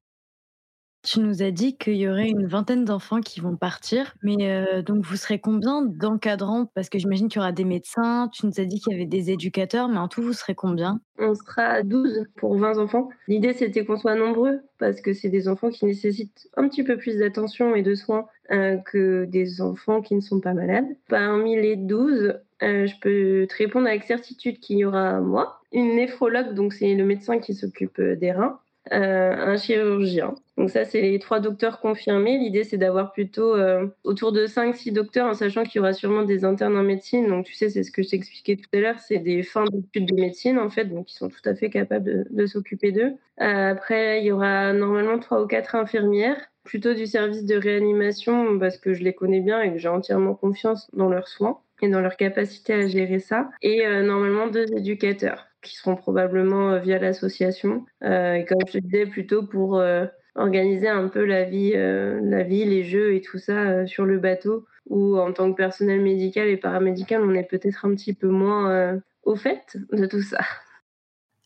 Tu 1.06 1.20
nous 1.20 1.40
as 1.40 1.52
dit 1.52 1.76
qu'il 1.76 1.94
y 1.94 2.08
aurait 2.08 2.28
une 2.28 2.48
vingtaine 2.48 2.84
d'enfants 2.84 3.20
qui 3.20 3.38
vont 3.38 3.54
partir, 3.54 4.16
mais 4.24 4.36
euh, 4.40 4.82
donc 4.82 5.04
vous 5.04 5.14
serez 5.14 5.38
combien 5.38 5.82
d'encadrants? 5.82 6.66
Parce 6.74 6.88
que 6.88 6.98
j'imagine 6.98 7.28
qu'il 7.28 7.38
y 7.38 7.42
aura 7.42 7.52
des 7.52 7.64
médecins, 7.64 8.28
tu 8.32 8.44
nous 8.44 8.58
as 8.58 8.64
dit 8.64 8.80
qu'il 8.80 8.92
y 8.92 8.96
avait 8.96 9.06
des 9.06 9.30
éducateurs, 9.30 9.88
mais 9.88 9.98
en 9.98 10.08
tout, 10.08 10.20
vous 10.20 10.32
serez 10.32 10.56
combien? 10.56 11.00
On 11.20 11.32
sera 11.36 11.84
12 11.84 12.24
pour 12.34 12.56
20 12.56 12.78
enfants. 12.78 13.08
L'idée, 13.28 13.52
c'était 13.52 13.84
qu'on 13.84 13.96
soit 13.96 14.16
nombreux, 14.16 14.62
parce 14.80 15.00
que 15.00 15.12
c'est 15.12 15.28
des 15.28 15.46
enfants 15.46 15.70
qui 15.70 15.84
nécessitent 15.84 16.48
un 16.56 16.68
petit 16.68 16.82
peu 16.82 16.96
plus 16.96 17.18
d'attention 17.18 17.76
et 17.76 17.82
de 17.82 17.94
soins 17.94 18.26
euh, 18.50 18.76
que 18.78 19.26
des 19.26 19.60
enfants 19.60 20.02
qui 20.02 20.16
ne 20.16 20.20
sont 20.20 20.40
pas 20.40 20.54
malades. 20.54 20.88
Parmi 21.08 21.54
les 21.54 21.76
12, 21.76 22.34
euh, 22.64 22.86
je 22.88 22.94
peux 23.00 23.46
te 23.48 23.56
répondre 23.56 23.86
avec 23.86 24.02
certitude 24.02 24.58
qu'il 24.58 24.78
y 24.78 24.84
aura 24.84 25.20
moi, 25.20 25.60
une 25.70 25.94
néphrologue, 25.94 26.52
donc 26.54 26.72
c'est 26.72 26.96
le 26.96 27.04
médecin 27.04 27.38
qui 27.38 27.54
s'occupe 27.54 28.00
des 28.00 28.32
reins, 28.32 28.58
un 28.90 29.56
chirurgien. 29.56 30.34
Donc 30.56 30.70
ça, 30.70 30.84
c'est 30.84 31.02
les 31.02 31.18
trois 31.18 31.40
docteurs 31.40 31.80
confirmés. 31.80 32.38
L'idée, 32.38 32.64
c'est 32.64 32.78
d'avoir 32.78 33.12
plutôt 33.12 33.54
euh, 33.54 33.86
autour 34.04 34.32
de 34.32 34.46
5-6 34.46 34.92
docteurs, 34.92 35.26
en 35.26 35.34
sachant 35.34 35.64
qu'il 35.64 35.76
y 35.76 35.80
aura 35.80 35.92
sûrement 35.92 36.22
des 36.22 36.44
internes 36.44 36.76
en 36.76 36.82
médecine. 36.82 37.28
Donc 37.28 37.44
tu 37.44 37.54
sais, 37.54 37.68
c'est 37.68 37.82
ce 37.82 37.92
que 37.92 38.02
je 38.02 38.08
t'expliquais 38.08 38.56
tout 38.56 38.68
à 38.72 38.80
l'heure, 38.80 38.98
c'est 38.98 39.18
des 39.18 39.42
fins 39.42 39.64
d'études 39.70 40.06
de 40.06 40.14
médecine, 40.14 40.58
en 40.58 40.70
fait, 40.70 40.86
donc 40.86 41.10
ils 41.12 41.16
sont 41.16 41.28
tout 41.28 41.46
à 41.46 41.54
fait 41.54 41.68
capables 41.68 42.26
de, 42.30 42.46
s'occuper 42.46 42.90
d'eux. 42.92 43.12
Euh, 43.40 43.70
après, 43.72 44.20
il 44.20 44.26
y 44.26 44.32
aura 44.32 44.72
normalement 44.72 45.18
trois 45.18 45.42
ou 45.42 45.46
quatre 45.46 45.74
infirmières, 45.74 46.40
plutôt 46.64 46.94
du 46.94 47.06
service 47.06 47.44
de 47.44 47.56
réanimation, 47.56 48.58
parce 48.58 48.78
que 48.78 48.94
je 48.94 49.02
les 49.02 49.12
connais 49.12 49.40
bien 49.40 49.60
et 49.60 49.72
que 49.72 49.78
j'ai 49.78 49.88
entièrement 49.88 50.34
confiance 50.34 50.88
dans 50.94 51.08
leurs 51.08 51.28
soins 51.28 51.58
et 51.82 51.88
dans 51.88 52.00
leur 52.00 52.16
capacité 52.16 52.72
à 52.72 52.86
gérer 52.86 53.18
ça. 53.18 53.50
Et 53.60 53.84
normalement, 54.02 54.46
deux 54.46 54.72
éducateurs 54.72 55.46
qui 55.66 55.76
seront 55.76 55.96
probablement 55.96 56.70
euh, 56.70 56.78
via 56.78 56.98
l'association. 56.98 57.84
Euh, 58.04 58.34
et 58.34 58.44
comme 58.44 58.60
je 58.66 58.72
te 58.72 58.78
disais, 58.78 59.06
plutôt 59.06 59.42
pour 59.42 59.78
euh, 59.78 60.06
organiser 60.36 60.88
un 60.88 61.08
peu 61.08 61.24
la 61.24 61.44
vie, 61.44 61.72
la 61.72 62.42
vie, 62.42 62.64
les 62.64 62.84
jeux 62.84 63.14
et 63.14 63.22
tout 63.22 63.38
ça 63.38 63.86
sur 63.86 64.04
le 64.04 64.18
bateau, 64.18 64.66
où 64.86 65.16
en 65.18 65.32
tant 65.32 65.50
que 65.50 65.56
personnel 65.56 66.02
médical 66.02 66.48
et 66.48 66.58
paramédical, 66.58 67.22
on 67.22 67.34
est 67.34 67.48
peut-être 67.48 67.86
un 67.86 67.94
petit 67.94 68.12
peu 68.12 68.28
moins 68.28 69.00
au 69.22 69.34
fait 69.34 69.78
de 69.92 70.04
tout 70.04 70.20
ça. 70.20 70.40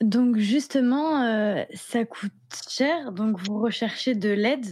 Donc 0.01 0.39
justement, 0.39 1.65
ça 1.73 2.05
coûte 2.05 2.33
cher, 2.69 3.13
donc 3.13 3.39
vous 3.39 3.61
recherchez 3.61 4.17
de 4.17 4.31
l'aide? 4.31 4.67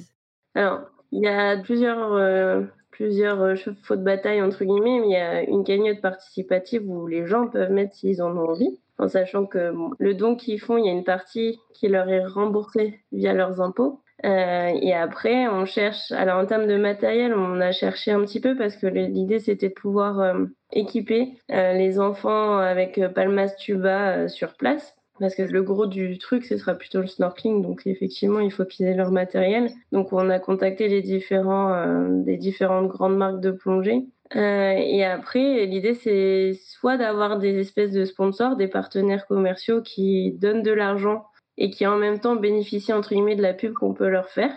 Alors, 0.57 0.81
il 1.13 1.23
y 1.23 1.29
a 1.29 1.57
plusieurs, 1.57 2.69
plusieurs 2.91 3.57
chevaux 3.57 3.95
de 3.95 4.03
bataille, 4.03 4.43
entre 4.43 4.65
guillemets, 4.65 4.99
mais 4.99 5.07
il 5.07 5.13
y 5.13 5.17
a 5.17 5.43
une 5.45 5.63
cagnotte 5.63 6.01
participative 6.01 6.91
où 6.91 7.07
les 7.07 7.25
gens 7.25 7.47
peuvent 7.47 7.71
mettre 7.71 7.95
s'ils 7.95 8.21
en 8.21 8.37
ont 8.37 8.49
envie 8.51 8.81
en 8.99 9.09
sachant 9.09 9.47
que 9.47 9.73
le 9.99 10.15
don 10.15 10.35
qu'ils 10.35 10.61
font, 10.61 10.77
il 10.77 10.87
y 10.87 10.89
a 10.89 10.93
une 10.93 11.05
partie 11.05 11.59
qui 11.75 11.89
leur 11.89 12.09
est 12.09 12.25
remboursée 12.25 13.01
via 13.13 13.33
leurs 13.33 13.61
impôts. 13.61 14.03
Euh, 14.25 14.71
et 14.83 14.95
après, 14.95 15.47
on 15.47 15.65
cherche. 15.65 16.11
Alors, 16.13 16.39
en 16.39 16.47
termes 16.47 16.67
de 16.67 16.77
matériel, 16.77 17.35
on 17.35 17.61
a 17.61 17.73
cherché 17.73 18.11
un 18.11 18.21
petit 18.23 18.41
peu 18.41 18.57
parce 18.57 18.77
que 18.77 18.87
l'idée 18.87 19.39
c'était 19.39 19.69
de 19.69 19.75
pouvoir 19.75 20.21
euh, 20.21 20.45
équiper 20.73 21.35
euh, 21.53 21.73
les 21.75 22.01
enfants 22.01 22.59
avec 22.59 23.01
Palmas 23.15 23.55
Tuba 23.59 24.29
sur 24.29 24.57
place. 24.57 24.95
Parce 25.21 25.35
que 25.35 25.43
le 25.43 25.63
gros 25.65 25.87
du 25.87 26.17
truc, 26.19 26.45
ce 26.45 26.57
sera 26.57 26.75
plutôt 26.75 27.01
le 27.01 27.09
snorkeling. 27.09 27.61
Donc, 27.61 27.83
effectivement, 27.87 28.39
il 28.39 28.53
faut 28.53 28.65
qu'ils 28.65 28.87
aient 28.87 28.95
leur 28.95 29.11
matériel. 29.11 29.69
Donc, 29.91 30.13
on 30.13 30.31
a 30.31 30.39
contacté 30.39 30.87
les 30.87 31.03
différentes 31.03 32.89
grandes 32.89 33.17
marques 33.17 33.41
de 33.41 33.51
plongée 33.51 34.07
euh, 34.37 34.75
et 34.77 35.05
après, 35.05 35.67
l'idée, 35.67 35.95
c'est 35.95 36.53
soit 36.55 36.97
d'avoir 36.97 37.39
des 37.39 37.59
espèces 37.59 37.93
de 37.93 38.05
sponsors, 38.05 38.57
des 38.57 38.69
partenaires 38.69 39.27
commerciaux 39.27 39.83
qui 39.83 40.33
donnent 40.33 40.63
de 40.63 40.73
l'argent 40.73 41.27
et 41.57 41.71
qui 41.71 41.87
en 41.87 41.97
même 41.97 42.21
temps 42.21 42.37
bénéficient 42.37 42.93
entre 42.93 43.11
guillemets 43.11 43.37
de 43.37 43.43
la 43.43 43.55
pub 43.55 43.73
qu'on 43.73 43.95
peut 43.95 44.09
leur 44.09 44.29
faire. 44.29 44.53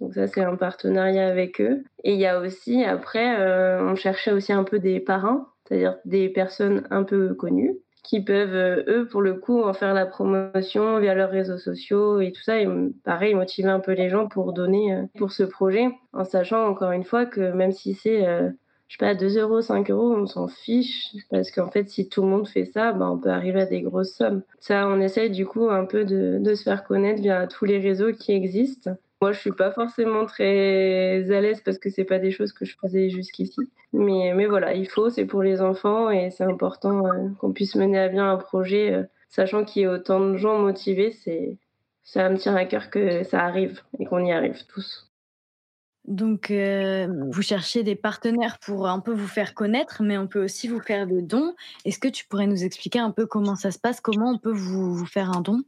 Donc 0.00 0.14
ça, 0.14 0.26
c'est 0.26 0.42
un 0.42 0.56
partenariat 0.56 1.26
avec 1.26 1.60
eux. 1.60 1.82
Et 2.04 2.12
il 2.12 2.20
y 2.20 2.26
a 2.26 2.38
aussi, 2.38 2.84
après, 2.84 3.40
euh, 3.40 3.82
on 3.82 3.96
cherchait 3.96 4.32
aussi 4.32 4.52
un 4.52 4.64
peu 4.64 4.78
des 4.78 5.00
parrains, 5.00 5.48
c'est-à-dire 5.64 5.96
des 6.04 6.28
personnes 6.28 6.86
un 6.90 7.02
peu 7.02 7.34
connues 7.34 7.76
qui 8.04 8.22
peuvent, 8.22 8.54
euh, 8.54 8.84
eux, 8.86 9.08
pour 9.08 9.20
le 9.20 9.34
coup, 9.34 9.64
en 9.64 9.72
faire 9.72 9.92
la 9.92 10.06
promotion 10.06 11.00
via 11.00 11.14
leurs 11.14 11.30
réseaux 11.30 11.58
sociaux 11.58 12.20
et 12.20 12.30
tout 12.30 12.42
ça. 12.42 12.60
Et 12.60 12.68
pareil, 13.02 13.34
motiver 13.34 13.70
un 13.70 13.80
peu 13.80 13.92
les 13.92 14.08
gens 14.08 14.28
pour 14.28 14.52
donner 14.52 14.96
pour 15.18 15.32
ce 15.32 15.42
projet, 15.42 15.88
en 16.12 16.24
sachant 16.24 16.64
encore 16.66 16.92
une 16.92 17.02
fois 17.02 17.26
que 17.26 17.50
même 17.50 17.72
si 17.72 17.94
c'est 17.94 18.24
je 18.88 18.94
sais 18.94 18.98
pas, 18.98 19.14
2 19.14 19.38
euros, 19.38 19.60
5 19.60 19.90
euros, 19.90 20.14
on 20.14 20.26
s'en 20.26 20.48
fiche. 20.48 21.16
Parce 21.30 21.50
qu'en 21.50 21.70
fait, 21.70 21.88
si 21.88 22.08
tout 22.08 22.22
le 22.22 22.28
monde 22.28 22.48
fait 22.48 22.66
ça, 22.66 22.92
bah, 22.92 23.10
on 23.10 23.18
peut 23.18 23.30
arriver 23.30 23.62
à 23.62 23.66
des 23.66 23.82
grosses 23.82 24.14
sommes. 24.14 24.42
Ça, 24.60 24.86
on 24.88 25.00
essaye 25.00 25.30
du 25.30 25.44
coup 25.46 25.68
un 25.70 25.84
peu 25.84 26.04
de, 26.04 26.54
se 26.54 26.62
faire 26.62 26.84
connaître 26.84 27.20
via 27.20 27.46
tous 27.46 27.64
les 27.64 27.78
réseaux 27.78 28.12
qui 28.12 28.32
existent. 28.32 28.92
Moi, 29.20 29.32
je 29.32 29.40
suis 29.40 29.52
pas 29.52 29.72
forcément 29.72 30.26
très 30.26 31.30
à 31.32 31.40
l'aise 31.40 31.62
parce 31.64 31.78
que 31.78 31.90
c'est 31.90 32.04
pas 32.04 32.18
des 32.18 32.30
choses 32.30 32.52
que 32.52 32.64
je 32.64 32.76
faisais 32.80 33.08
jusqu'ici. 33.08 33.60
Mais, 33.92 34.32
mais 34.34 34.46
voilà, 34.46 34.74
il 34.74 34.88
faut, 34.88 35.10
c'est 35.10 35.24
pour 35.24 35.42
les 35.42 35.62
enfants 35.62 36.10
et 36.10 36.30
c'est 36.30 36.44
important 36.44 37.06
euh, 37.06 37.28
qu'on 37.40 37.52
puisse 37.52 37.74
mener 37.76 37.98
à 37.98 38.08
bien 38.08 38.30
un 38.30 38.36
projet, 38.36 38.92
euh, 38.92 39.02
sachant 39.30 39.64
qu'il 39.64 39.82
y 39.82 39.84
a 39.86 39.92
autant 39.92 40.20
de 40.20 40.36
gens 40.36 40.58
motivés. 40.58 41.12
C'est, 41.12 41.56
ça 42.04 42.28
me 42.28 42.36
tient 42.36 42.54
à 42.54 42.66
cœur 42.66 42.90
que 42.90 43.24
ça 43.24 43.42
arrive 43.44 43.80
et 43.98 44.04
qu'on 44.04 44.24
y 44.24 44.32
arrive 44.32 44.64
tous. 44.68 45.10
Donc, 46.06 46.50
euh, 46.50 47.08
vous 47.30 47.42
cherchez 47.42 47.82
des 47.82 47.96
partenaires 47.96 48.58
pour 48.64 48.86
un 48.86 49.00
peu 49.00 49.12
vous 49.12 49.26
faire 49.26 49.54
connaître, 49.54 50.02
mais 50.02 50.16
on 50.16 50.28
peut 50.28 50.44
aussi 50.44 50.68
vous 50.68 50.80
faire 50.80 51.06
des 51.06 51.20
dons. 51.20 51.54
Est-ce 51.84 51.98
que 51.98 52.08
tu 52.08 52.26
pourrais 52.26 52.46
nous 52.46 52.64
expliquer 52.64 53.00
un 53.00 53.10
peu 53.10 53.26
comment 53.26 53.56
ça 53.56 53.72
se 53.72 53.78
passe? 53.78 54.00
Comment 54.00 54.30
on 54.30 54.38
peut 54.38 54.52
vous, 54.52 55.04
faire 55.04 55.36
un 55.36 55.40
don? 55.40 55.62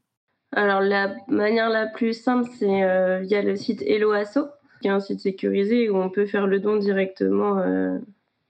Alors, 0.52 0.80
la 0.80 1.14
manière 1.26 1.68
la 1.68 1.86
plus 1.86 2.12
simple, 2.12 2.48
c'est 2.56 2.84
euh, 2.84 3.18
via 3.20 3.42
le 3.42 3.56
site 3.56 3.82
HelloAsso, 3.82 4.46
qui 4.80 4.88
est 4.88 4.92
un 4.92 5.00
site 5.00 5.20
sécurisé 5.20 5.90
où 5.90 5.96
on 5.96 6.08
peut 6.08 6.26
faire 6.26 6.46
le 6.46 6.60
don 6.60 6.76
directement 6.76 7.58
euh, 7.58 7.98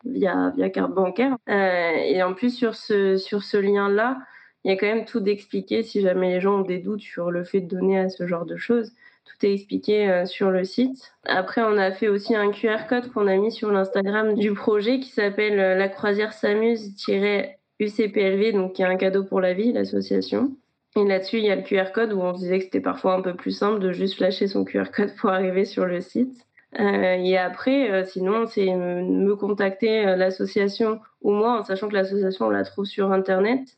via, 0.05 0.53
via 0.57 0.69
carte 0.69 0.93
bancaire. 0.93 1.37
et 1.49 2.23
en 2.23 2.35
plus, 2.35 2.51
sur 2.51 2.75
ce, 2.75 3.17
sur 3.17 3.43
ce 3.43 3.57
lien-là, 3.57 4.19
il 4.65 4.71
y 4.71 4.75
a 4.75 4.77
quand 4.77 4.87
même 4.87 5.07
tout 5.07 5.21
d'expliqué 5.21 5.83
si 5.83 6.03
jamais 6.03 6.35
les 6.35 6.41
gens 6.41 6.61
ont 6.61 6.65
des 6.65 6.79
doutes 6.79 7.01
sur 7.01 7.31
le 7.31 7.45
fait 7.45 7.61
de 7.61 7.69
donner 7.69 7.99
à 7.99 8.11
ce 8.11 8.27
genre 8.27 8.45
de 8.45 8.57
choses. 8.57 8.93
Tout 9.29 9.47
est 9.47 9.53
expliqué 9.53 10.09
euh, 10.09 10.25
sur 10.25 10.51
le 10.51 10.65
site. 10.65 11.13
Après, 11.27 11.61
on 11.63 11.77
a 11.77 11.93
fait 11.93 12.09
aussi 12.09 12.35
un 12.35 12.51
QR 12.51 12.87
code 12.89 13.13
qu'on 13.13 13.27
a 13.27 13.37
mis 13.37 13.53
sur 13.53 13.71
l'Instagram 13.71 14.33
du 14.35 14.55
projet 14.55 15.01
qui 15.01 15.11
s'appelle 15.11 15.61
euh, 15.61 15.75
La 15.75 15.91
croisière 15.91 16.33
s'amuse-UCPLV, 16.33 18.53
donc 18.53 18.73
qui 18.73 18.81
est 18.83 18.87
un 18.87 18.97
cadeau 18.97 19.25
pour 19.25 19.43
la 19.43 19.53
vie, 19.53 19.75
l'association. 19.75 20.57
Et 20.97 21.05
là-dessus, 21.05 21.37
il 21.39 21.45
y 21.45 21.51
a 21.51 21.57
le 21.57 21.63
QR 21.63 21.93
code 21.93 22.15
où 22.15 22.23
on 22.23 22.33
disait 22.33 22.59
que 22.59 22.65
c'était 22.65 22.81
parfois 22.81 23.13
un 23.15 23.21
peu 23.21 23.35
plus 23.35 23.51
simple 23.51 23.81
de 23.81 23.93
juste 23.93 24.17
flasher 24.17 24.47
son 24.47 24.65
QR 24.65 24.87
code 24.95 25.15
pour 25.17 25.29
arriver 25.29 25.67
sur 25.67 25.85
le 25.85 26.01
site. 26.01 26.47
Euh, 26.81 27.17
et 27.19 27.37
après, 27.37 28.07
sinon, 28.07 28.47
c'est 28.47 28.75
me 28.75 29.37
contacter 29.37 30.05
l'association 30.17 31.01
ou 31.21 31.33
moi, 31.33 31.61
en 31.61 31.65
sachant 31.65 31.89
que 31.89 31.95
l'association, 31.95 32.47
on 32.47 32.51
la 32.51 32.65
trouve 32.65 32.87
sur 32.87 33.13
Internet, 33.13 33.77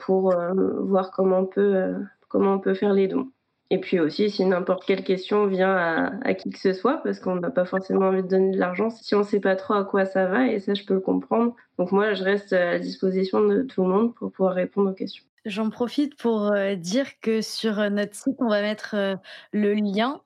pour 0.00 0.34
voir 0.80 1.12
comment 1.12 1.38
on, 1.38 1.46
peut, 1.46 1.94
comment 2.28 2.54
on 2.54 2.58
peut 2.58 2.74
faire 2.74 2.92
les 2.92 3.06
dons. 3.06 3.28
Et 3.72 3.78
puis 3.78 3.98
aussi, 3.98 4.28
si 4.28 4.44
n'importe 4.44 4.84
quelle 4.84 5.02
question 5.02 5.46
vient 5.46 5.74
à, 6.22 6.34
qui 6.34 6.50
que 6.50 6.58
ce 6.58 6.74
soit, 6.74 7.02
parce 7.02 7.20
qu'on 7.20 7.36
n'a 7.36 7.50
pas 7.50 7.64
forcément 7.64 8.08
envie 8.08 8.22
de 8.22 8.28
donner 8.28 8.50
de 8.50 8.58
l'argent, 8.58 8.90
si 8.90 9.14
on 9.14 9.20
ne 9.20 9.24
sait 9.24 9.40
pas 9.40 9.56
trop 9.56 9.72
à 9.72 9.84
quoi 9.84 10.04
ça 10.04 10.26
va, 10.26 10.46
et 10.46 10.60
ça, 10.60 10.74
je 10.74 10.84
peux 10.84 10.92
le 10.92 11.00
comprendre. 11.00 11.56
Donc 11.78 11.90
moi, 11.90 12.12
je 12.12 12.22
reste 12.22 12.52
à 12.52 12.78
disposition 12.78 13.40
de 13.40 13.62
tout 13.62 13.82
le 13.82 13.88
monde 13.88 14.14
pour 14.14 14.30
pouvoir 14.30 14.56
répondre 14.56 14.90
aux 14.90 14.94
questions. 14.94 15.24
J'en 15.46 15.70
profite 15.70 16.16
pour 16.16 16.52
euh, 16.52 16.74
dire 16.74 17.18
que 17.22 17.40
sur 17.40 17.80
euh, 17.80 17.88
notre 17.88 18.14
site, 18.14 18.36
on 18.40 18.48
va 18.48 18.60
mettre 18.60 18.94
euh, 18.94 19.16
le 19.52 19.72
lien 19.72 20.20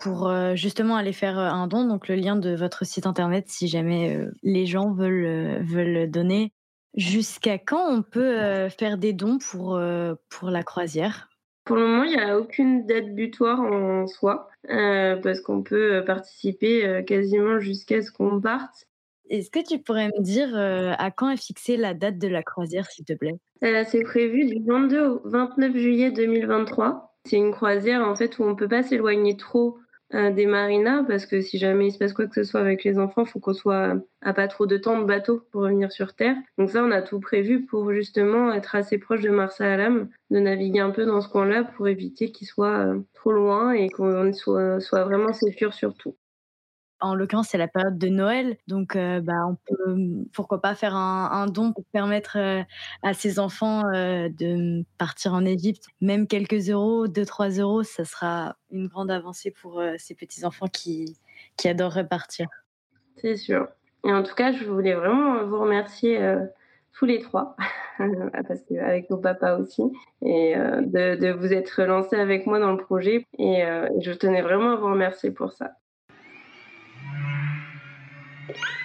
pour 0.00 0.34
justement 0.54 0.96
aller 0.96 1.12
faire 1.12 1.38
un 1.38 1.68
don, 1.68 1.84
donc 1.84 2.08
le 2.08 2.16
lien 2.16 2.34
de 2.34 2.52
votre 2.56 2.84
site 2.84 3.06
internet 3.06 3.44
si 3.46 3.68
jamais 3.68 4.26
les 4.42 4.66
gens 4.66 4.90
veulent, 4.90 5.62
veulent 5.62 6.10
donner. 6.10 6.52
Jusqu'à 6.96 7.56
quand 7.56 7.88
on 7.88 8.02
peut 8.02 8.68
faire 8.70 8.98
des 8.98 9.12
dons 9.12 9.38
pour, 9.38 9.80
pour 10.30 10.50
la 10.50 10.64
croisière? 10.64 11.29
Pour 11.64 11.76
le 11.76 11.86
moment, 11.86 12.04
il 12.04 12.16
n'y 12.16 12.20
a 12.20 12.38
aucune 12.38 12.86
date 12.86 13.14
butoir 13.14 13.60
en 13.60 14.06
soi, 14.06 14.48
euh, 14.70 15.16
parce 15.16 15.40
qu'on 15.40 15.62
peut 15.62 15.94
euh, 15.94 16.02
participer 16.02 16.86
euh, 16.86 17.02
quasiment 17.02 17.60
jusqu'à 17.60 18.02
ce 18.02 18.10
qu'on 18.10 18.40
parte. 18.40 18.86
Est-ce 19.28 19.50
que 19.50 19.64
tu 19.64 19.78
pourrais 19.78 20.08
me 20.08 20.22
dire 20.22 20.56
à 20.56 21.10
quand 21.12 21.30
est 21.30 21.40
fixée 21.40 21.76
la 21.76 21.94
date 21.94 22.18
de 22.18 22.26
la 22.26 22.42
croisière, 22.42 22.86
s'il 22.86 23.04
te 23.04 23.12
plaît? 23.12 23.36
C'est 23.60 24.02
prévu 24.02 24.44
du 24.44 24.56
22 24.66 25.06
au 25.06 25.22
29 25.24 25.76
juillet 25.76 26.10
2023. 26.10 27.14
C'est 27.26 27.36
une 27.36 27.52
croisière 27.52 28.02
en 28.02 28.16
fait 28.16 28.40
où 28.40 28.42
on 28.42 28.50
ne 28.50 28.54
peut 28.54 28.66
pas 28.66 28.82
s'éloigner 28.82 29.36
trop 29.36 29.78
euh, 30.12 30.32
des 30.32 30.46
marinas 30.46 31.04
parce 31.04 31.24
que 31.24 31.40
si 31.40 31.56
jamais 31.58 31.86
il 31.86 31.92
se 31.92 31.98
passe 31.98 32.12
quoi 32.12 32.26
que 32.26 32.34
ce 32.34 32.42
soit 32.42 32.60
avec 32.60 32.82
les 32.82 32.98
enfants, 32.98 33.24
faut 33.24 33.38
qu'on 33.38 33.54
soit 33.54 33.94
à 34.22 34.32
pas 34.34 34.48
trop 34.48 34.66
de 34.66 34.76
temps 34.76 34.98
de 34.98 35.04
bateau 35.04 35.46
pour 35.52 35.62
revenir 35.62 35.92
sur 35.92 36.14
Terre. 36.14 36.36
Donc 36.58 36.70
ça, 36.70 36.82
on 36.82 36.90
a 36.90 37.00
tout 37.00 37.20
prévu 37.20 37.64
pour 37.64 37.92
justement 37.92 38.52
être 38.52 38.74
assez 38.74 38.98
proche 38.98 39.20
de 39.20 39.30
Marsa 39.30 39.72
Alam, 39.72 40.08
de 40.30 40.40
naviguer 40.40 40.80
un 40.80 40.90
peu 40.90 41.06
dans 41.06 41.20
ce 41.20 41.28
coin-là 41.28 41.62
pour 41.62 41.86
éviter 41.86 42.32
qu'il 42.32 42.48
soit 42.48 42.78
euh, 42.78 43.00
trop 43.14 43.32
loin 43.32 43.72
et 43.72 43.88
qu'on 43.88 44.32
soit, 44.32 44.80
soit 44.80 45.04
vraiment 45.04 45.32
sécure 45.32 45.74
sur 45.74 45.94
tout. 45.94 46.16
En 47.00 47.14
l'occurrence, 47.14 47.48
c'est 47.48 47.58
la 47.58 47.68
période 47.68 47.96
de 47.96 48.08
Noël, 48.08 48.56
donc 48.68 48.94
euh, 48.94 49.20
bah, 49.20 49.46
on 49.48 49.56
peut, 49.56 49.96
pourquoi 50.34 50.60
pas 50.60 50.74
faire 50.74 50.94
un, 50.94 51.46
don 51.46 51.72
pour 51.72 51.84
permettre 51.92 52.36
euh, 52.36 52.62
à 53.02 53.14
ces 53.14 53.38
enfants 53.38 53.88
euh, 53.94 54.28
de 54.28 54.84
partir 54.98 55.32
en 55.32 55.46
Égypte. 55.46 55.84
Même 56.02 56.26
quelques 56.26 56.68
euros, 56.68 57.06
2-3 57.06 57.60
euros, 57.60 57.82
ça 57.82 58.04
sera 58.04 58.56
une 58.70 58.86
grande 58.86 59.10
avancée 59.10 59.50
pour 59.50 59.82
ces 59.96 60.14
petits-enfants 60.14 60.66
qui, 60.66 61.16
qui 61.56 61.68
adoreraient 61.68 62.06
partir. 62.06 62.48
C'est 63.16 63.36
sûr. 63.36 63.68
Et 64.04 64.12
en 64.12 64.22
tout 64.22 64.34
cas, 64.34 64.52
je 64.52 64.64
voulais 64.64 64.94
vraiment 64.94 65.44
vous 65.44 65.58
remercier 65.58 66.18
tous 66.92 67.06
les 67.06 67.20
trois, 67.20 67.56
parce 67.98 68.60
avec 68.78 69.08
nos 69.08 69.18
papas 69.18 69.56
aussi, 69.56 69.82
et 70.22 70.54
de, 70.54 71.32
vous 71.32 71.52
être 71.52 71.82
lancés 71.82 72.16
avec 72.16 72.46
moi 72.46 72.58
dans 72.58 72.72
le 72.72 72.78
projet. 72.78 73.26
Et 73.38 73.62
je 74.00 74.12
tenais 74.12 74.42
vraiment 74.42 74.72
à 74.72 74.76
vous 74.76 74.90
remercier 74.90 75.30
pour 75.30 75.52
ça. 75.52 75.72
Yeah. 78.50 78.62